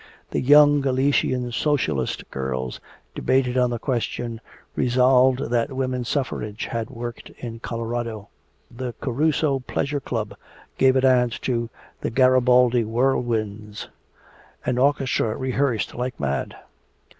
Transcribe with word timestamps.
"The 0.31 0.41
Young 0.41 0.81
Galician 0.81 1.51
Socialist 1.51 2.31
Girls" 2.31 2.79
debated 3.13 3.55
on 3.55 3.69
the 3.69 3.77
question: 3.77 4.41
"Resolved 4.75 5.51
that 5.51 5.73
woman 5.73 6.05
suffrage 6.05 6.65
has 6.65 6.87
worked 6.87 7.29
in 7.37 7.59
Colorado." 7.59 8.29
"The 8.71 8.93
Caruso 8.99 9.59
Pleasure 9.59 9.99
Club" 9.99 10.33
gave 10.79 10.95
a 10.95 11.01
dance 11.01 11.37
to 11.41 11.69
"The 11.99 12.09
Garibaldi 12.09 12.81
Whirlwinds." 12.83 13.89
An 14.65 14.79
orchestra 14.79 15.37
rehearsed 15.37 15.93
like 15.93 16.19
mad. 16.19 16.55